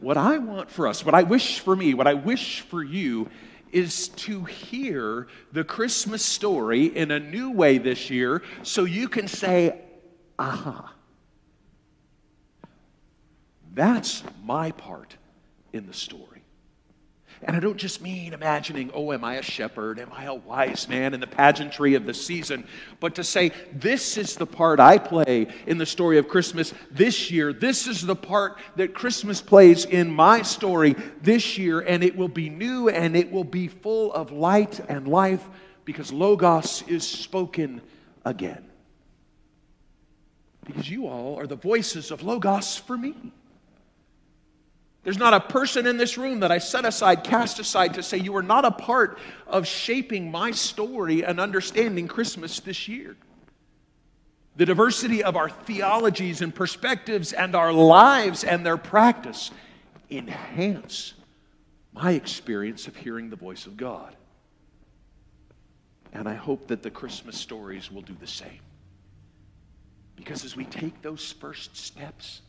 What 0.00 0.16
I 0.16 0.38
want 0.38 0.70
for 0.70 0.86
us, 0.88 1.04
what 1.04 1.14
I 1.14 1.24
wish 1.24 1.60
for 1.60 1.76
me, 1.76 1.94
what 1.94 2.06
I 2.06 2.14
wish 2.14 2.62
for 2.62 2.82
you 2.82 3.28
is 3.70 4.08
to 4.08 4.44
hear 4.44 5.26
the 5.52 5.64
Christmas 5.64 6.24
story 6.24 6.84
in 6.84 7.10
a 7.10 7.18
new 7.18 7.50
way 7.50 7.78
this 7.78 8.08
year 8.08 8.42
so 8.62 8.84
you 8.84 9.08
can 9.08 9.28
say, 9.28 9.80
aha. 10.38 10.93
That's 13.74 14.22
my 14.44 14.70
part 14.70 15.16
in 15.72 15.86
the 15.86 15.92
story. 15.92 16.34
And 17.42 17.56
I 17.56 17.60
don't 17.60 17.76
just 17.76 18.00
mean 18.00 18.32
imagining, 18.32 18.90
oh, 18.94 19.12
am 19.12 19.24
I 19.24 19.34
a 19.34 19.42
shepherd? 19.42 19.98
Am 19.98 20.10
I 20.12 20.24
a 20.24 20.34
wise 20.34 20.88
man 20.88 21.12
in 21.12 21.20
the 21.20 21.26
pageantry 21.26 21.94
of 21.94 22.06
the 22.06 22.14
season? 22.14 22.66
But 23.00 23.16
to 23.16 23.24
say, 23.24 23.50
this 23.72 24.16
is 24.16 24.36
the 24.36 24.46
part 24.46 24.80
I 24.80 24.96
play 24.96 25.48
in 25.66 25.76
the 25.76 25.84
story 25.84 26.16
of 26.16 26.28
Christmas 26.28 26.72
this 26.90 27.30
year. 27.30 27.52
This 27.52 27.86
is 27.86 28.00
the 28.00 28.16
part 28.16 28.58
that 28.76 28.94
Christmas 28.94 29.42
plays 29.42 29.84
in 29.84 30.10
my 30.10 30.40
story 30.42 30.94
this 31.20 31.58
year. 31.58 31.80
And 31.80 32.02
it 32.02 32.16
will 32.16 32.28
be 32.28 32.48
new 32.48 32.88
and 32.88 33.14
it 33.16 33.30
will 33.30 33.44
be 33.44 33.68
full 33.68 34.12
of 34.14 34.30
light 34.30 34.80
and 34.88 35.06
life 35.06 35.46
because 35.84 36.12
Logos 36.12 36.82
is 36.86 37.06
spoken 37.06 37.82
again. 38.24 38.64
Because 40.64 40.88
you 40.88 41.08
all 41.08 41.38
are 41.38 41.46
the 41.46 41.56
voices 41.56 42.10
of 42.10 42.22
Logos 42.22 42.78
for 42.78 42.96
me. 42.96 43.14
There's 45.04 45.18
not 45.18 45.34
a 45.34 45.40
person 45.40 45.86
in 45.86 45.98
this 45.98 46.16
room 46.16 46.40
that 46.40 46.50
I 46.50 46.58
set 46.58 46.86
aside, 46.86 47.24
cast 47.24 47.58
aside 47.58 47.94
to 47.94 48.02
say, 48.02 48.16
You 48.16 48.36
are 48.36 48.42
not 48.42 48.64
a 48.64 48.70
part 48.70 49.18
of 49.46 49.66
shaping 49.66 50.30
my 50.30 50.50
story 50.50 51.22
and 51.22 51.38
understanding 51.38 52.08
Christmas 52.08 52.58
this 52.60 52.88
year. 52.88 53.14
The 54.56 54.64
diversity 54.64 55.22
of 55.22 55.36
our 55.36 55.50
theologies 55.50 56.40
and 56.40 56.54
perspectives 56.54 57.34
and 57.34 57.54
our 57.54 57.72
lives 57.72 58.44
and 58.44 58.64
their 58.64 58.78
practice 58.78 59.50
enhance 60.10 61.12
my 61.92 62.12
experience 62.12 62.86
of 62.86 62.96
hearing 62.96 63.28
the 63.28 63.36
voice 63.36 63.66
of 63.66 63.76
God. 63.76 64.16
And 66.14 66.28
I 66.28 66.34
hope 66.34 66.68
that 66.68 66.82
the 66.82 66.90
Christmas 66.90 67.36
stories 67.36 67.90
will 67.90 68.02
do 68.02 68.16
the 68.18 68.26
same. 68.26 68.60
Because 70.16 70.44
as 70.44 70.56
we 70.56 70.64
take 70.64 71.02
those 71.02 71.32
first 71.32 71.76
steps, 71.76 72.40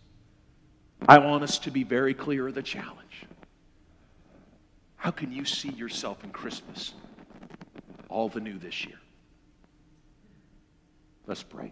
I 1.07 1.19
want 1.19 1.43
us 1.43 1.59
to 1.59 1.71
be 1.71 1.83
very 1.83 2.13
clear 2.13 2.47
of 2.47 2.55
the 2.55 2.63
challenge. 2.63 3.25
How 4.95 5.11
can 5.11 5.31
you 5.31 5.45
see 5.45 5.69
yourself 5.69 6.23
in 6.23 6.31
Christmas 6.31 6.93
all 8.09 8.29
the 8.29 8.39
new 8.39 8.57
this 8.57 8.85
year? 8.85 8.97
Let's 11.27 11.43
pray. 11.43 11.71